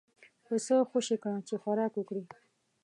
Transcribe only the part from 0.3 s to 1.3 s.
پسه خوشی